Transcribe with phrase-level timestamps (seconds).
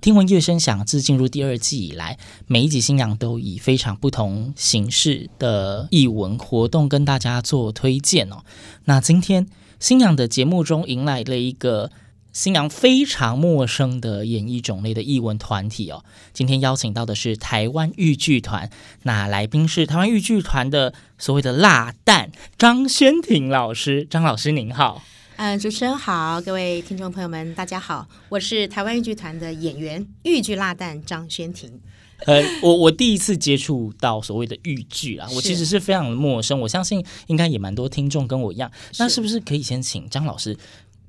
[0.00, 8.42] 听闻乐声响自进入第二季以来，每一集新娘都以非常不同形式的艺文活动跟大家做推荐哦。
[8.86, 9.46] 那今天
[9.78, 11.90] 新娘的节目中迎来了一个
[12.32, 16.02] 新娘非常陌生的演艺种类的艺文团体哦。
[16.32, 18.70] 今天邀请到的是台湾豫剧团，
[19.02, 24.06] 那来宾是台湾豫剧团的所谓的辣旦张轩婷老师。
[24.08, 25.02] 张老师您好。
[25.42, 31.80] 嗯，主持人好，各位听众朋友们，大家好，我是台湾豫剧团的演员豫剧辣蛋张轩婷。
[32.26, 36.60] 呃，我 我第一次接触到所谓的豫剧啊，我其实是非常的陌生。
[36.60, 38.70] 我相信应该也蛮多听众跟我一样。
[38.98, 40.54] 那是不是可以先请张老师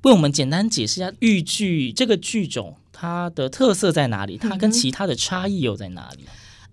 [0.04, 4.38] 为我们简单解释一下豫剧这个剧种它的特色在哪里？
[4.38, 6.24] 它跟其他的差异又在哪里？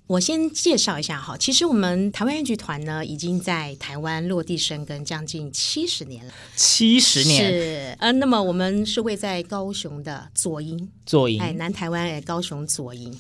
[0.09, 6.33] 我先介绍一下哈，其实我们台湾豫剧团呢，已经在台湾落地生根将近七十年了。
[6.56, 13.15] 七十年是，呃，那么我们是位在高雄的左营，左营哎，南台湾哎，高雄左营，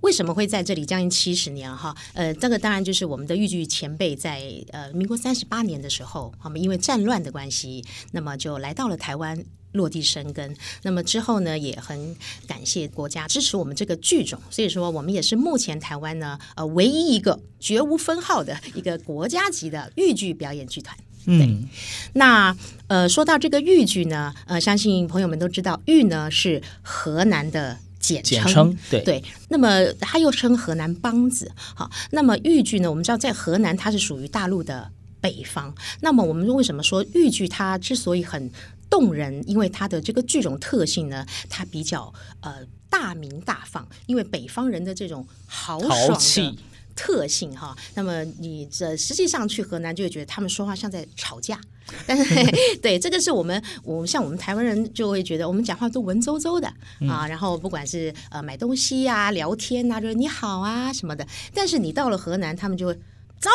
[0.00, 1.94] 为什么会在这里将近七十年哈？
[2.14, 9.44] 呃，这个当然就是我们的豫剧前辈在呃民国三十八年的时候，我们因为战乱的关系，那么就来到了台湾。
[9.72, 12.16] 落地生根，那么之后呢，也很
[12.46, 20.96] 感谢国家支持我们这个剧种，所以说我们也是目前台湾呢，呃，唯一一个绝无分号的一个国家级的豫剧表演剧团。
[21.24, 21.68] 嗯，
[22.14, 22.56] 那
[22.88, 29.00] 呃，说到这个豫剧呢，呃，相信朋友们都知道，豫呢是河南的简称，简称对。
[29.02, 29.24] 对。
[29.48, 34.90] 那么它又称河南梆子，好，那么豫剧呢，我们知道在河南它是属于大陆的
[35.20, 35.72] 北方。
[36.00, 38.50] 那么我们为什么说豫剧它之所以很
[38.92, 42.58] 动人，因为它的这个剧种特性呢，它比较呃
[42.90, 46.54] 大明大放，因为北方人的这种豪爽的
[46.94, 47.74] 特性哈。
[47.94, 51.58] 那么你这实际上去河南就会觉得他们说话像在吵架，
[52.06, 52.34] 但是
[52.82, 56.68] 对这个是我们我们像我们台湾人就会觉得我们讲话都文绉绉的
[57.08, 61.26] 啊，然后不管是呃买东西呀、啊、聊天呐、啊，就是你好啊什么的。
[61.54, 62.94] 但是你到了河南，他们就会
[63.40, 63.48] 走，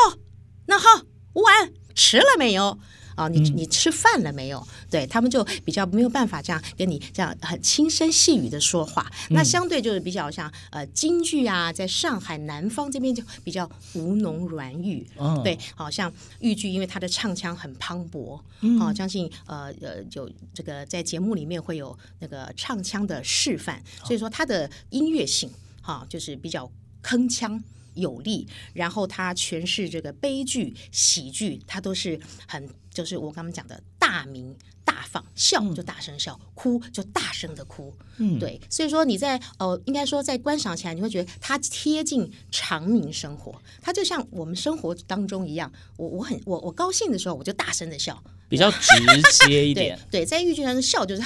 [0.66, 1.03] 那好，
[1.34, 2.80] 午安吃了没有？
[3.17, 4.59] 啊，你你吃饭了没有？
[4.59, 9.11] 嗯、对他们就比较没有办法这样跟你这样很轻声细语的说话。
[9.29, 15.05] 嗯、那相对就是比较像呃京剧啊，在上海南方这边就比较吴侬软语。
[15.17, 25.49] 哦、对，好像豫剧，因为它的唱腔很磅礴，嗯，好，相信呃呃有这个在节目里面会有那个唱腔的示范，所以说它的音乐性
[25.81, 26.69] 哈就是比较
[27.01, 27.59] 铿锵
[27.97, 32.68] 有力，然后他诠释这个悲剧、喜剧，他都是很。
[32.97, 45.72] 就是我刚刚讲的大明大放，笑就大声笑，嗯、哭就大声的哭，嗯，对，所以说你在呃，应该说在观赏起来，你会觉得它贴近常民生活，它就像我们生活当中一样。
[45.96, 48.19] 我我很我我高兴的时候，我就大声的笑，
[48.50, 50.00] 比较直接一点。
[50.09, 51.22] 对，对，在豫剧上笑就是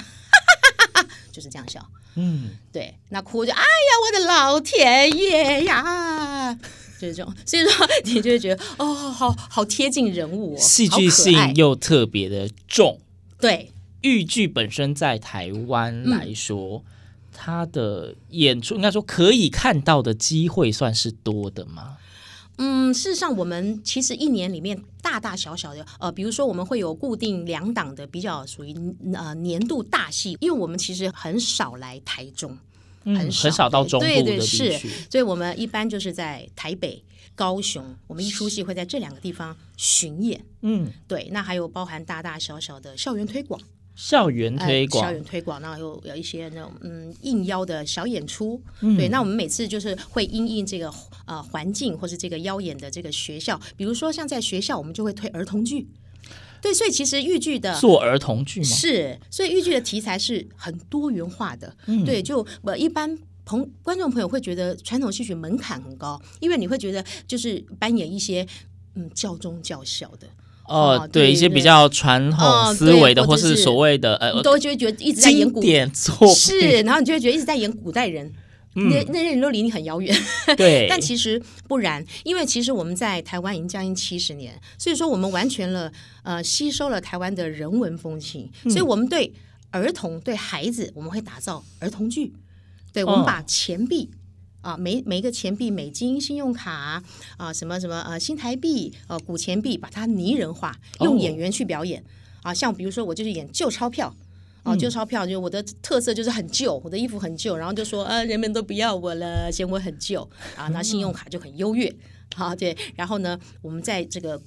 [1.42, 1.84] 就是这样笑，
[2.16, 3.66] 嗯，对，那哭就哎呀，
[4.06, 6.54] 我的老天爷呀！
[7.00, 13.00] 就是这种，所以说你就会觉得哦，好好贴近人物，哦，戏剧性又特别的重。
[13.40, 13.72] 对，
[14.02, 16.92] 豫剧本身在台湾来说，嗯、
[17.34, 21.98] 它的演出应该说可以看到的机会算是多的吗？
[22.64, 28.76] 嗯，事实上，我们其实一年里面大大小小的，呃，比如说我们会有固定两档的比较属于
[29.16, 32.56] 呃年度大戏，因为我们其实很少来台中。
[33.04, 34.78] 很少，很少到中对对是，
[35.10, 37.04] 所以我们一般就是在台北、
[37.34, 40.40] 高雄，我们一出戏会在这两个地方巡演。
[40.62, 43.60] 嗯，对，那还有包含大大小小的校园推广，
[43.96, 48.62] 校园推广，校园推广，然后有有一些那种嗯应邀的小演出。
[48.80, 50.92] 嗯、对，那我们每次就是会因应这个
[51.26, 55.88] 呃环境或是这个邀演的这个学校，比如说像在学校，我们就会推儿童剧。
[56.62, 58.68] 对，所以其实豫剧的做儿童剧吗？
[58.68, 61.76] 是，所以豫剧的题材是很多元化的。
[61.88, 68.48] 嗯，对，就我一般朋观众朋友会觉得传统戏曲门槛很高，因为你会觉得就是扮演一些
[68.94, 70.28] 嗯教中教小的。
[70.72, 78.32] 哦，对，对一些比较传统思维的，哦、或是所谓的呃，都就会觉得一直在演古典作 是，然后你就会觉得一直在演古代人，
[78.76, 80.16] 嗯、那那些人都离你很遥远。
[80.56, 85.92] 对， 但其实不然，因为其实我们在台湾已经将近七十年，所以说我们完全了
[86.24, 89.34] 呃吸收了台湾的人文风情，所以我们对
[89.72, 92.34] 儿童对孩子，我们会打造儿童剧，
[92.94, 94.10] 对我们把钱币。
[94.14, 94.21] 哦
[94.62, 97.04] 啊，每每一个钱币，美金、信用卡
[97.38, 102.02] 啊，什么什么呃，新台币、呃，古钱币，把它拟人化，用演员去表演。
[102.44, 104.16] 哦、啊，像比如说我就是演旧钞票，
[104.64, 110.68] 啊，旧钞票就我的特色就是很旧，我的衣服很旧，然后就说呃，人们都不要我了，嫌我很旧啊。
[110.70, 111.94] 那信用卡就很优越，
[112.36, 112.76] 好、啊、对。
[112.96, 114.42] 然后呢，我们在这个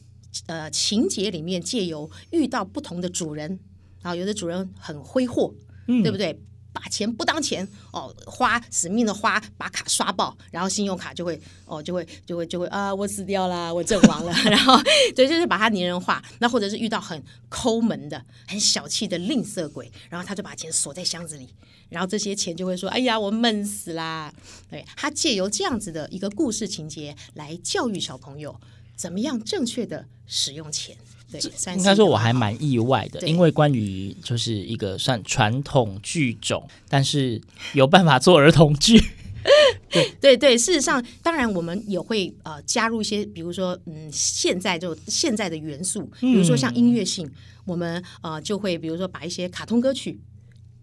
[0.46, 3.58] 呃情节里面借由遇到不同的主人
[4.02, 5.55] 啊，有的主人很挥霍，
[5.88, 6.40] 嗯、对不对？
[6.75, 14.76] 把钱不当钱哦，花死命的花，把卡刷爆，然后信用卡就会哦，就会就会就会啊，我死掉了，我阵亡了， 然后
[15.15, 16.23] 对，就是把它拟人化。
[16.41, 21.49] 那或者是遇到很抠门的、很小气的吝啬鬼，然后他就把钱锁在箱子里，
[21.88, 24.35] 然后这些钱就会说：“哎呀，我闷死啦！”
[24.69, 28.61] 对，他借由这样子的一个故事情节来教育小朋友，
[28.97, 30.97] 怎么样正确的使用钱。
[31.41, 37.41] 对，应该说我还蛮意外的，因为关于就是一个算传统剧种，但是
[37.73, 39.03] 有办法做儿童剧。
[39.91, 47.33] 对对对，事实上，当然我们也会呃加入一些，比如说嗯，现在就现在的元素，比如说像音乐性，嗯、
[47.67, 50.19] 我们呃就会比如说把一些卡通歌曲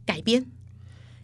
[0.05, 0.45] 改编，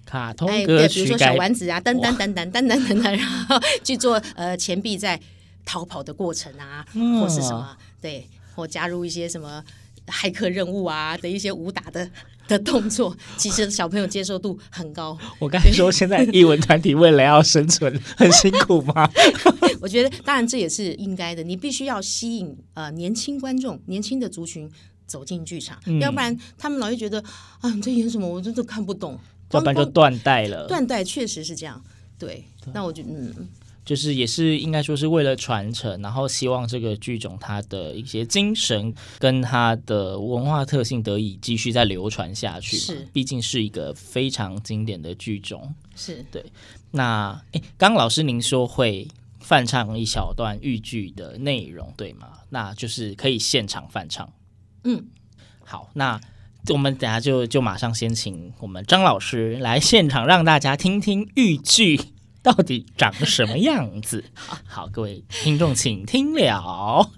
[0.03, 5.19] 卡通歌曲，比如说小丸子啊，等等等等等等等等，然后去做呃钱币在
[5.63, 8.27] 逃跑的过程啊，嗯、或是什么对。
[8.57, 9.63] 或加入一些什么
[10.07, 12.09] 骇客任务啊的一些武打的
[12.47, 15.15] 的动作，其实小朋友接受度很高。
[15.37, 19.07] 我刚才说，现在艺文团体为了要生存很辛苦吗？
[19.79, 24.67] 我觉得当然这也是应该的，你必须要吸引呃年轻观众、年轻的族群
[25.05, 27.23] 走进剧场，嗯、要不然他们老是觉得
[27.61, 28.27] 啊，你在演什么？
[28.27, 29.19] 我真的看不懂，
[29.51, 30.65] 要不然就断代了。
[30.67, 31.79] 断代确实是这样，
[32.17, 32.43] 对。
[32.73, 33.47] 那我就嗯。
[33.87, 42.75] 就是也是应该说是为了传承，然后希望这个剧种它的一些精神跟它的文化特性得以继续再流传下去。
[42.75, 45.73] 是，毕竟是一个非常经典的剧种。
[45.95, 46.43] 是对。
[46.91, 49.07] 那诶，刚刚老师您说会
[49.39, 52.27] 翻唱一小段豫剧的内容，对吗？
[52.49, 54.29] 那就是可以现场翻唱。
[54.83, 55.05] 嗯，
[55.63, 56.19] 好，那
[56.71, 61.97] 我们等下就就马上先请我们张老师来现场让大家听听豫剧。
[62.47, 64.23] 到底长什么样子？
[64.63, 67.11] 好，各位听众，请听了。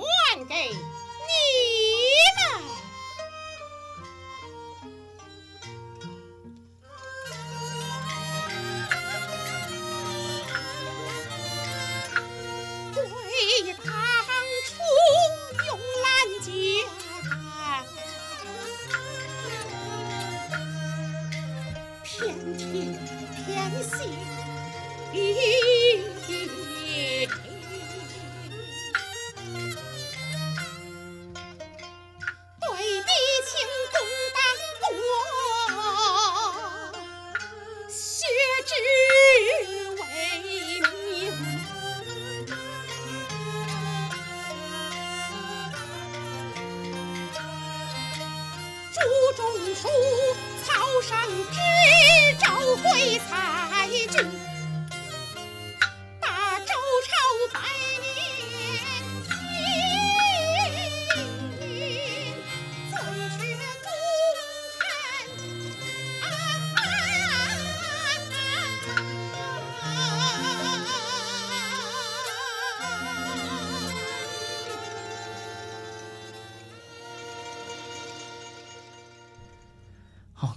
[0.00, 0.74] 还给你
[2.38, 2.81] 们。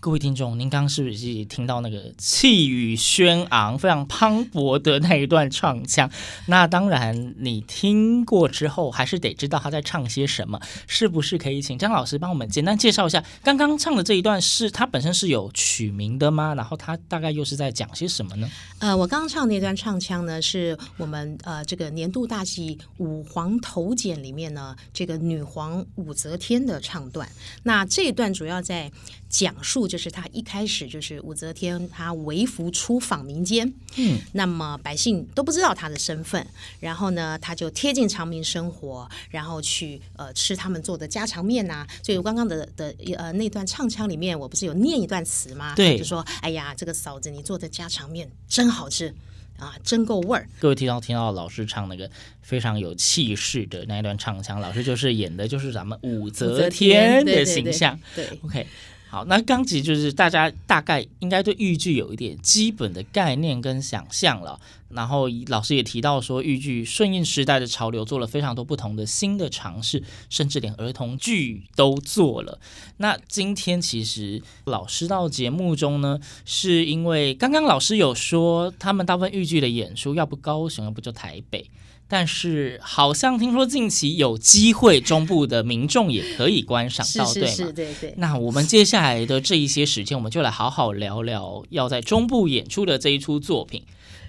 [0.06, 6.08] 各位听众，您刚刚是不是听到那个气宇轩昂、非常磅礴的那一段唱腔？
[6.46, 10.62] 那当然，你听过之后，还是得知道他在唱些什么。
[10.86, 16.54] 是不是可以请张老师帮我们简单介绍一下，刚刚唱的这一段是他本身是有曲名的吗？
[16.54, 18.48] 然后他大概又是在讲些什么呢？
[18.78, 27.28] 呃，我刚刚唱那段唱腔呢，是我们呃这个年度大戏《武皇头简》里面呢，这个女皇武则天的唱段。
[27.64, 28.92] 那这一段主要在
[29.38, 36.48] 讲述，就是他一开始就是武则天，她微服出访民间，嗯，那么百姓都不知道他的身份，
[36.80, 41.88] 然后呢，他就贴近常民生活，然后去呃吃他们做的家常面呐、啊。
[42.02, 45.76] 所以我刚刚的的呃那段唱腔里面，我不是有念一段词吗？
[45.76, 49.14] 对，就说哎呀，这个嫂子你做的家常面真好吃
[49.60, 50.48] 啊，真够味儿。
[50.60, 52.10] 各位听到听到老师唱那个
[52.42, 58.00] 非常有气势的那一段唱腔，老师就是演的就是咱们武则天的形象。
[58.16, 58.68] 对，对，对，对，OK。
[59.16, 64.60] 好，那刚其实就是大家大概应该对豫剧有一点基本的概念跟想象了。
[64.90, 72.60] 然后老师也提到说，豫剧顺应时代的潮流，做了非常多不同的新的尝试，甚至连儿童剧都做了。
[72.98, 81.70] 那今天其实老师到节目中呢，是因为刚刚老师有说，他们大部分豫剧的演出，要不高雄，要不就台北。
[82.08, 87.48] 但是好像听说近期有机会，中部的民众也可以观赏到，对吗？
[87.50, 88.14] 是，对对。
[88.18, 93.84] 那我们接下来的这一些时间，我们就来好好聊聊要在中部演出的这一出作品。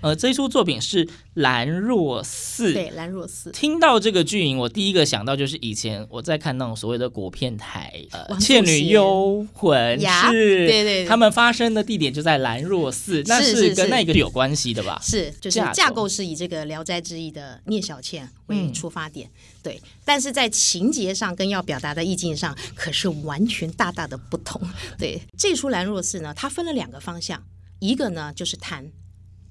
[0.06, 2.70] 呃，这一出作品是《兰若寺》。
[2.72, 3.50] 对，《兰若寺》。
[3.52, 9.98] 听到这个剧名，我第一个想到就是以前我在看那种所谓的国片台，呃，《倩女幽魂》
[10.30, 15.00] 是，对对，他们发生的地点就在兰若寺，那是跟那个有关系的吧？
[15.02, 24.62] 是，就是架构是以这个《聊斋志异》的聂小倩为出发点，嗯，对，但是在情节上跟要表达的意境上，可是完全大大的不同。
[24.96, 27.42] 对，这出《兰若寺》呢，它分了两个方向，
[27.80, 28.92] 一个呢就是谈。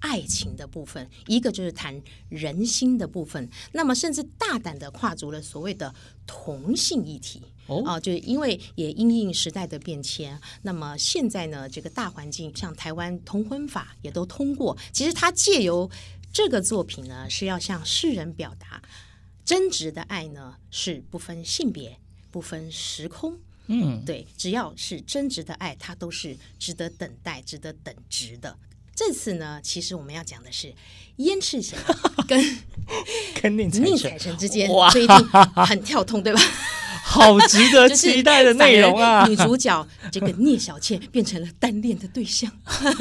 [0.05, 5.93] 爱情的部分，一个就是谈人心的部分，那么甚至大胆的跨足了所谓的
[6.27, 15.89] 同性议题哦，啊，就是因为也因应时代的变迁，那么现在呢，这个大环境像台湾同婚法也都通过，其实他借由
[16.31, 18.79] 这个作品呢，是要向世人表达
[19.43, 21.97] 真挚的爱呢，是不分性别、
[22.29, 28.55] 不分时空，嗯，对，只要是真挚的爱，它都是值得等待、值得等值的。
[28.95, 30.73] 这次呢，其实我们要讲的是
[31.17, 31.75] 燕赤霞
[32.27, 32.57] 跟
[33.41, 35.15] 跟宁采臣之间，这一定
[35.65, 36.41] 很跳痛，对吧？
[37.15, 39.25] 好值得期待的内容啊！
[39.25, 42.51] 女主角这个聂小倩变成了单恋的对象，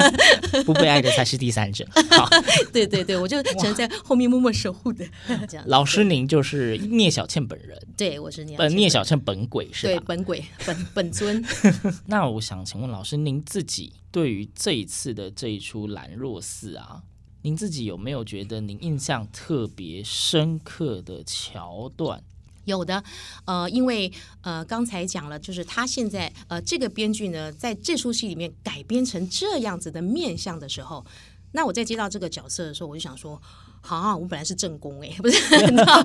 [0.64, 1.85] 不被爱的才是第三者。
[2.11, 2.28] 好，
[2.73, 5.04] 对对对，我就只能在后面默默守护的
[5.49, 5.64] 这样。
[5.66, 7.76] 老师，您就是聂小倩本人？
[7.97, 9.92] 对，我是聂本聂小倩本鬼是吧？
[9.92, 11.44] 对，本鬼本本尊。
[12.06, 17.02] 那我想请问老师，您自己对于这一次的这一出《兰若寺》啊，
[17.42, 22.23] 您自己有没有觉得您印象特别深刻的桥段？
[22.64, 23.02] 有的，
[23.44, 24.11] 呃，因为
[24.42, 31.04] 呃，刚才讲了，就是他现在呃，这个编剧呢，在这出戏里面改编成这样子的面相的时候，
[31.52, 33.40] 那我在接到这个角色的时候，我就想说，
[33.80, 36.02] 好、啊，我本来是正宫哎， 不是，然后，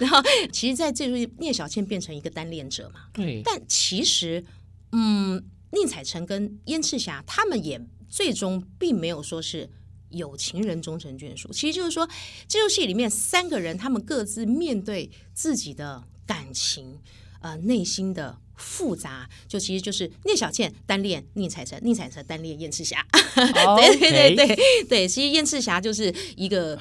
[0.00, 4.44] 然后，其实在这出，聂小倩变成一个单恋者嘛，对，但其实，
[4.92, 9.70] 嗯，宁采臣跟燕赤霞他们也最终并没有说是。
[10.10, 12.08] 有情人终成眷属，其实就是说，
[12.48, 16.98] 这出戏里面三个人，他们各自面对自己的感情，
[17.40, 23.06] 呃，内心的复杂，就其实就是聂小倩单恋宁采臣，宁采臣单恋燕赤霞。
[23.66, 26.78] Oh, 对对对对对，其实燕赤霞就是一个。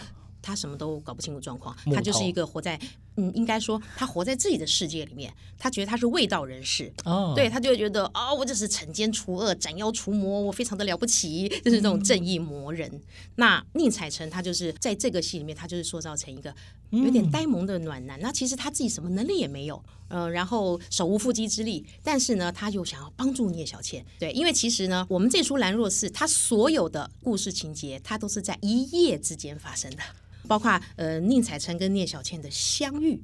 [0.48, 2.80] 他什么都搞不清楚状况，他就是一个活在
[3.18, 12.90] 嗯，应该说他活在自己的世界里面，他觉得他是卫道人士，哦，对，他就会觉得啊、哦，我就是惩奸除恶、斩妖除魔，我非常的了不起，就是这种正义魔人。
[12.92, 13.02] 嗯、
[13.36, 16.54] 那宁采臣他就是在这个戏里面，他就是塑造成一个
[16.90, 18.20] 有点呆萌的暖男。
[18.20, 30.04] 嗯、那其实他自己什么能力也没有，嗯、呃，然后手无缚鸡之力，但是呢，他又想要帮助聂小倩，对，因为其实呢，我们这出《兰若寺》，它所有的故事情节，它都是在一夜之间发生的。
[30.46, 33.22] 包括呃，宁采臣跟聂小倩的相遇，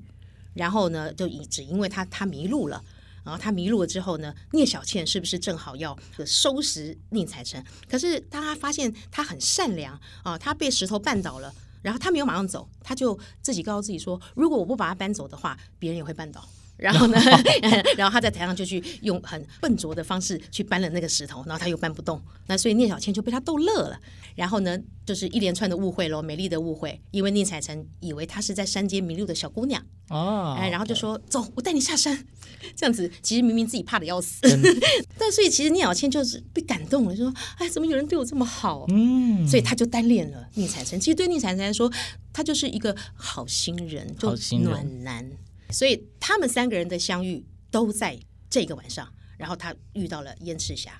[0.53, 2.83] 然后呢，就以只因为他他迷路了，
[3.23, 7.63] 然后他迷路了之后呢，聂小倩是不是正好要收拾宁采臣？
[7.87, 16.47] 可是当他发现他很善良啊，他被石头绊倒了，然后他没有马上走，他就自己告诉自己说：如果我不把他搬走的话，别人也会绊倒。
[16.81, 17.17] 然后呢，
[17.95, 23.99] 然后他在台上就去用很笨拙的方式去搬了那个石头，然后他又搬不动，那所以聂小倩就被他逗乐了。
[24.33, 32.25] 然后呢，就是一连串的误会喽，美丽的误会，因为宁采臣以为她是在山间迷路的小姑娘哦，哎，然后就说、走，我带你下山，
[32.75, 34.39] 这样子，其实明明自己怕的要死，
[35.17, 38.85] 但所以其实聂小倩就是被感动了，就说哎，怎么有人对我这么好？
[38.87, 40.97] 嗯，所以他就单恋了宁采臣。
[40.97, 41.91] 其实对宁采臣来说，
[42.31, 45.29] 他就是一个好心人，就暖男。
[45.71, 50.91] 所以他们三个人的相遇都在这个晚上，然后他遇到了燕赤霞，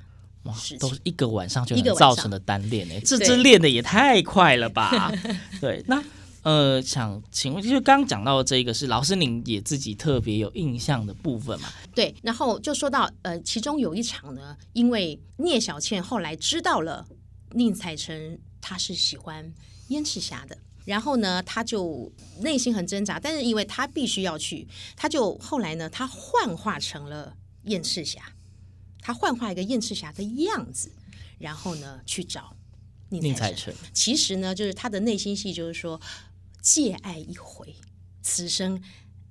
[0.44, 5.12] 哇，都是一个晚上就能造成的单恋哎，这这练的也太快了吧？
[5.60, 6.04] 对，那
[6.44, 11.70] 呃，想请问，就是刚刚讲到的这一个是老师您也自己特别有印象的部分嘛？
[11.94, 17.06] 对，然后就说到呃，其中有一场呢，因为聂小倩后来知道了
[17.52, 19.54] 宁采臣他是喜欢
[19.90, 20.58] 燕赤霞的。
[20.84, 28.34] 然后呢，他就内心很挣扎，但是因为他必须要去，他就后来呢，他幻化成了燕赤霞，
[29.00, 30.92] 他幻化一个燕赤霞的样子，
[31.38, 32.56] 然后呢去找
[33.10, 33.74] 宁采臣。
[33.94, 36.02] 其实呢，就是他的内心戏，就是说
[36.62, 37.76] 借爱一回，
[38.24, 38.82] 此生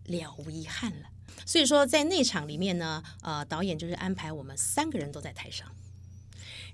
[0.05, 1.09] 了无遗憾了。
[1.45, 5.67] 所以说，在那场里面呢，呃，导演就是安排我们三个人都在台上，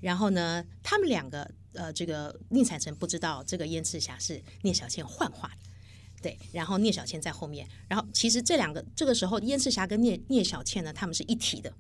[0.03, 1.51] 然后呢，他们两个。
[1.77, 5.57] 呃，这个宁采臣不知道这个燕赤霞是聂小倩幻化的，
[6.23, 11.73] 对，然后聂小倩在后面，然后其实这两个这个时候燕赤霞跟聂聂小倩呢，他们是一体的，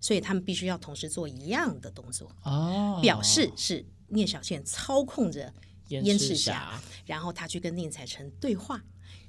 [0.00, 5.52] 所以他们必须要同时做一样的动作，哦，表示是聂小倩操控着
[5.88, 8.82] 燕赤霞，然后他去跟宁采臣对话，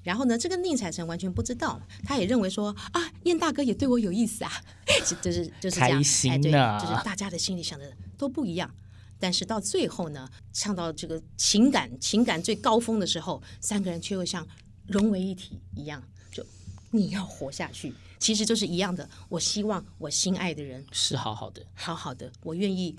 [0.04, 4.52] 然后呢，这个宁采臣完全不知道，他也认为说啊，燕大哥也对我有意思啊，
[5.22, 8.74] 就是就是这样，哎，对，就是大家的心里想的都不一样。
[9.20, 14.48] 但是到最后呢，唱到这个情感情感最高峰的时候，三个人却又像
[14.86, 16.02] 融为一体一样，
[16.32, 16.46] 就
[16.92, 19.10] 你要活下去，其实就是一样的。
[19.30, 22.96] 我希望我心爱的人是好好的，好好的，我愿意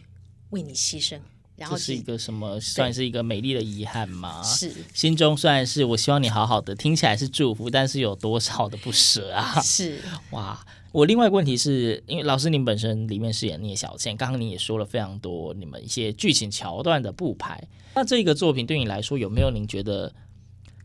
[0.51, 1.21] 为你牺牲。
[1.59, 2.59] 然后这是一个什么？
[2.61, 4.43] 算是一个美丽的遗憾吗？
[4.45, 9.59] 是，心中虽然是我希望你好好的，听起来是祝福，但是有多少的不舍啊？
[9.61, 10.65] 是 哇。
[10.91, 17.63] 我另外一个问题是因为老师您本身里面饰演聂小倩，刚刚你也说了非常多你们一些剧情桥段的布排，
[17.95, 20.15] 那这个作品对你来说有没有您觉得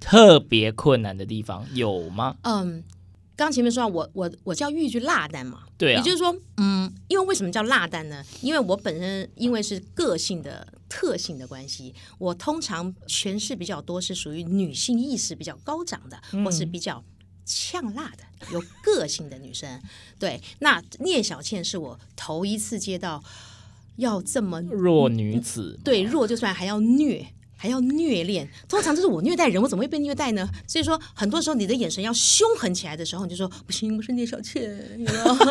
[0.01, 1.65] 特别困难的地方？
[1.73, 2.35] 有吗？
[2.41, 2.83] 嗯，
[3.35, 8.23] 刚前面说我我我叫豫剧辣旦嘛，对啊，也就是说，嗯，因为为什么叫辣旦呢？
[8.41, 17.03] 因为我本身因为是个性的特性的关系，我通常诠释比较多是属于女性意识比较高涨的，或是比较。
[17.45, 19.81] 呛辣的、有个性的女生，
[20.17, 23.21] 对，那聂小倩是我头一次接到
[23.97, 28.45] 要这么弱女子，对，弱就算还要虐，还要虐恋。
[28.67, 30.45] 通常就是我虐待人，我怎么会被虐待呢？
[30.67, 34.77] 所以说，很多时候你的眼神要凶狠起来的时候，你就说不行，我是聂小倩。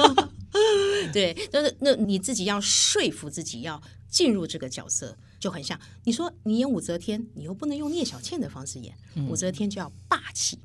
[1.11, 8.94] 对，就是那你自己要说服自己要进入这个角色，就很像你说你演武则天，你又不能用聂小倩的方式演，
[9.31, 10.59] 武则天就要霸气。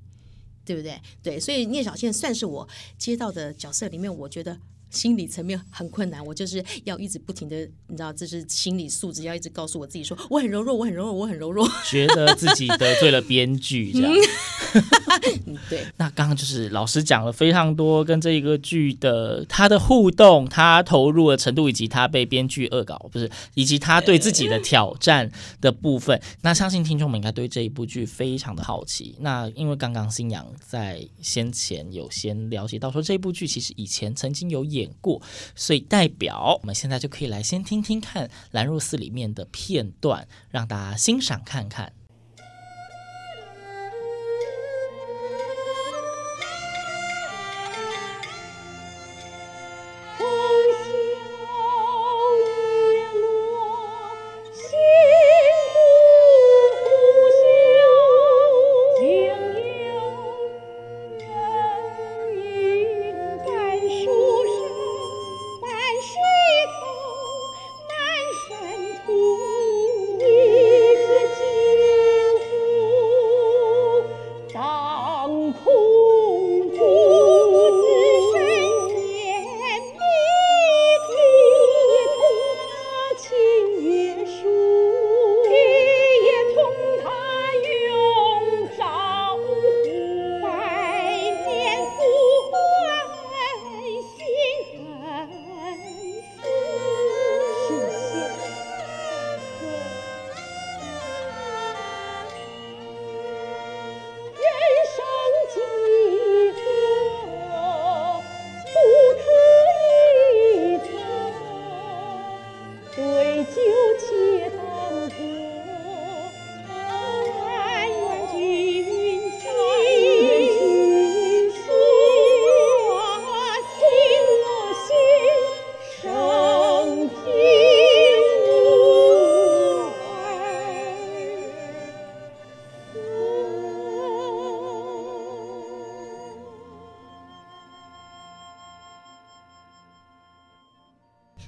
[0.66, 1.00] 对不对？
[1.24, 6.26] 对，所以聂小倩算是我接到的角色里面，我觉得心理层面很困难。
[6.26, 14.14] 我就是要一直不停的，你知道，这是心理素质，要一直告诉我自己说，我很柔弱，我很柔弱，我很柔弱，觉得自己得罪了编剧，这样。
[15.70, 26.22] 对，那刚刚就是老师讲了非常多跟这一个剧的他的互动，他投入的程度，以及他被编剧恶搞，不是，以及他对自己的挑战的部分。
[26.42, 29.16] 那相信听众们应该对这一部剧非常的好奇。
[29.20, 35.22] 那因为刚刚新阳在先前有先了解到说这部剧其实以前曾经有演过，
[35.56, 41.94] 所以代表我们现在就可以来先听听看兰若寺里面的片段，让大家欣赏看看。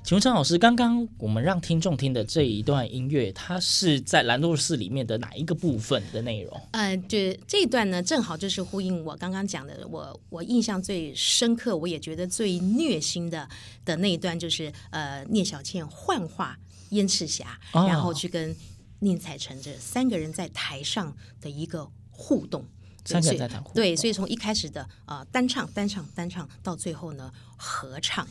[0.10, 6.60] 请问张老师，刚刚我们让听众听的这一段音乐，它是在兰若寺里面的哪一个部分的内容？
[6.72, 13.48] 呃，就这一段呢，正好就是呼应我刚刚讲的，我我印象最深刻，我也觉得最虐心的
[13.86, 16.58] 的那一段，就是呃，聂小倩幻化
[16.90, 18.56] 燕赤霞，哦、然后去跟
[19.02, 22.66] 宁采臣这三个人在台上的一个互动。
[23.06, 23.76] 三个人在谈互。
[23.76, 28.28] 对，所以从一开始的呃单唱单唱单唱，到最后呢合唱。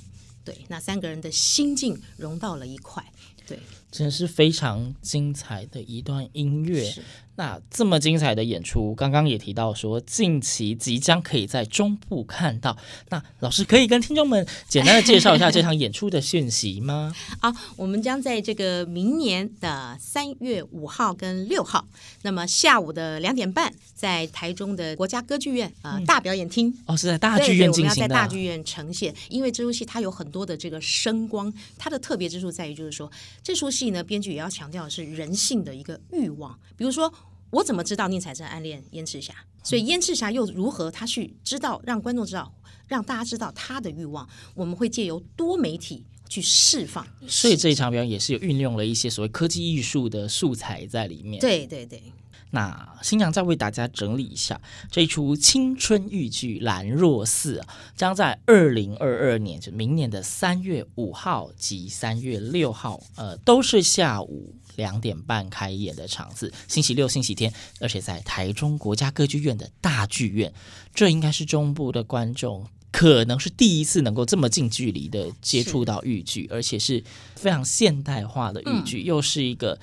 [0.48, 3.04] 对，那三个人的心境融到了一块，
[3.46, 6.94] 对，真是非常精彩的一段音乐。
[7.36, 12.76] 那这么精彩的演出，刚刚也提到说，近期即将可以在中部看到。
[13.10, 17.14] 那老师可以跟听众们简单的介绍一下这场演出的讯息吗？
[17.40, 21.86] 好，我们将在这个明年的三月五号跟六号，
[22.22, 27.90] 那么下午的两点半，在台中的国家歌剧院啊、呃、大表演厅、嗯、哦，是在大剧院进行的。
[27.90, 33.08] 我们要在大剧院呈现，因为这出戏它有很多的这个声光，它的特别之处在于就是说，
[33.44, 37.12] 这出戏呢，编剧也要强调的是人性的一个欲望，比如说。
[37.50, 39.34] 我怎么知道宁采臣暗恋燕赤霞？
[39.64, 40.90] 所以燕赤霞又如何？
[40.90, 42.54] 他去知道，让观众知道，
[42.86, 44.28] 让大家知道他的欲望。
[44.54, 47.06] 我们会借由多媒体去释放。
[47.26, 51.40] 所以这一场表演也是有运用了一些所谓科技艺术的素材在里面。
[51.40, 52.02] 对对对。
[52.50, 54.58] 那新娘再为大家整理一下
[54.90, 70.52] 这一出青春豫剧《兰若寺》啊，将在二零二二年，就明年的三月五号及三月六号，呃，都是下午两点半开演的场次，星期六、星期天，而且在台中国家歌剧院的大剧院，
[70.94, 77.04] 这应该是中部的观众可能是第一次能够这么近距离的接触到豫剧，而且是
[77.36, 79.78] 非常现代化的豫剧，嗯、又是一个。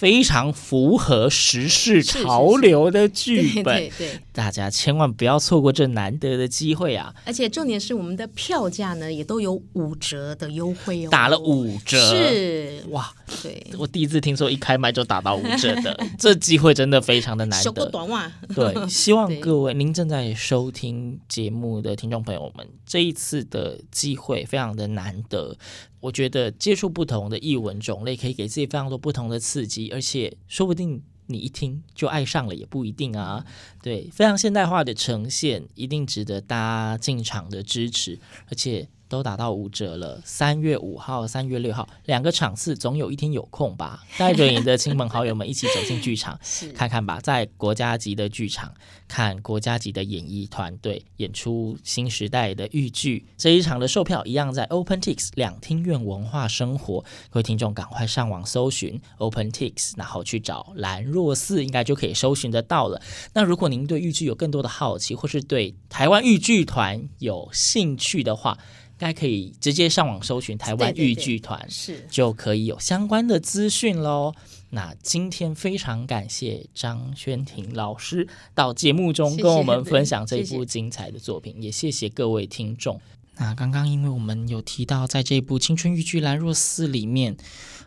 [0.00, 7.14] 非常符合时事潮流的剧本，对对，大家千万不要错过这难得的机会啊！
[7.26, 13.12] 而且重点是，我们的票价呢也都有五折的优惠哦，打了五折，是哇！
[13.42, 17.84] 对，我第一次听说一开卖就打到五折的， 这机会真的非常的难得。
[17.90, 25.54] 短袜，对，希望各位您正在收听节目的听众朋友们，这一次的机会非常的难得。
[26.00, 33.44] 我觉得接触不同的译文种类，可以给自己非常多不同的刺激，而且说不定你一听就爱上了，也不一定啊。
[33.82, 38.88] 对，非常现代化的呈现，一定值得大家进场的支持，而且。
[39.10, 44.04] 都打到五折了，三月五号、三月六号两个场次，总有一天有空吧？
[44.16, 46.38] 带着你的亲朋好友们一起走进剧场，
[46.72, 47.18] 看看吧。
[47.20, 48.72] 在国家级的剧场
[49.08, 57.04] 看国家级的演艺团队演出新时代的豫剧，这一场的售票一样在 OpenTix 两厅院文化生活。
[57.30, 63.02] 各位听众赶快上网搜寻 OpenTix，然后去找兰若寺，应该就可以搜寻得到了。
[63.32, 68.56] 那如果您对豫剧有更多的好奇，或是对台湾豫剧团有兴趣的话，
[69.00, 74.34] 大家可以直接上网搜寻台湾豫剧团，是就可以有相关的资讯喽。
[74.68, 83.00] 那今天非常感谢张轩婷老师到节目中跟我们分享这部精彩的作品，谢谢也谢谢各位听众。
[83.38, 87.38] 那刚刚因为我们有提到，在这部青春豫剧《兰若寺》里面，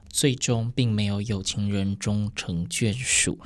[0.09, 3.37] 最终并没有有情人终成眷属，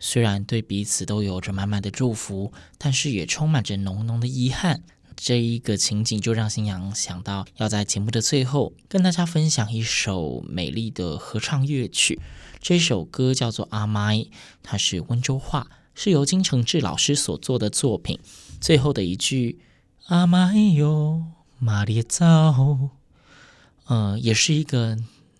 [0.00, 4.82] 虽然对彼此都有着满满的祝福，但是也充满着浓浓的遗憾。
[5.16, 12.20] 这一个情景就让新阳想到，要在节目的最后跟大家分享一首美丽的合唱乐曲。
[12.60, 14.16] 这首歌叫做《阿麦》，
[14.62, 18.18] 它是温州话，是由金承志老师所做的作品。
[18.60, 19.60] 最后的一句
[20.06, 21.24] “阿麦哟，
[21.58, 22.90] 马列造”，
[23.86, 24.96] 呃，也是一个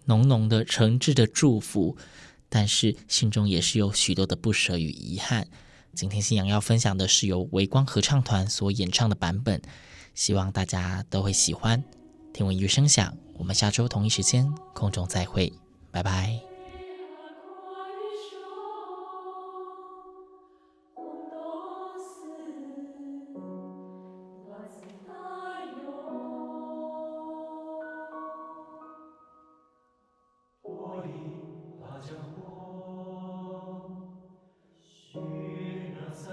[0.06, 1.96] 浓浓的诚挚的祝福，
[2.48, 5.48] 但是心中也是有许多的不舍与遗憾。
[5.94, 9.60] 今天信阳要分享的是由维光合唱团所演唱的版本，
[10.14, 11.82] 希望大家都会喜欢。
[12.32, 15.52] 听闻乐声响，我们下周同一时间空中再会，
[15.90, 16.51] 拜拜。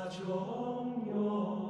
[0.09, 1.68] 中有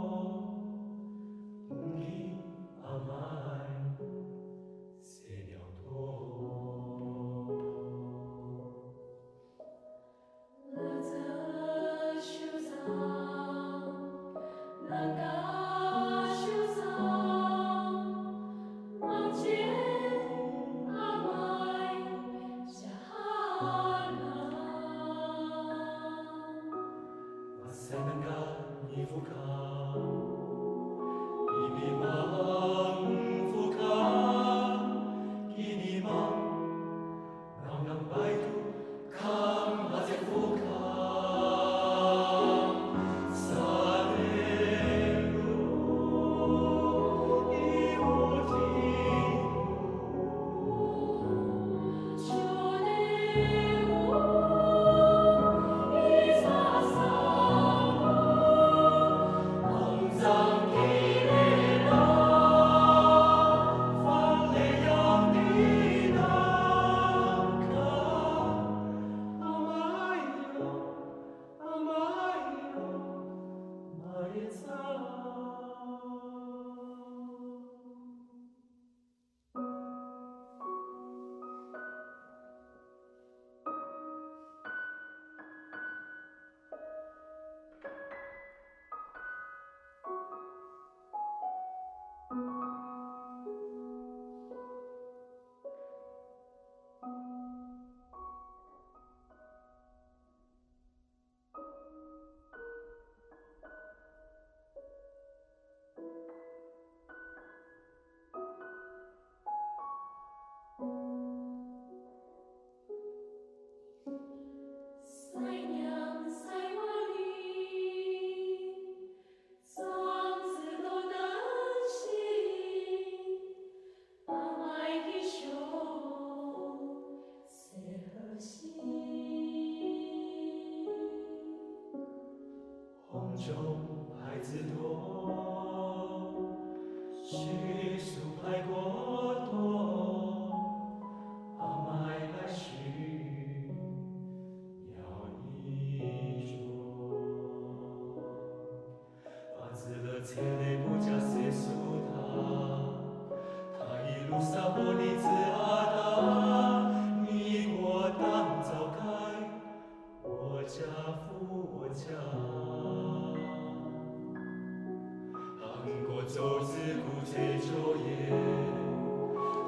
[166.40, 168.32] 就自古这昼夜，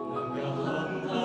[0.07, 1.20] 能够。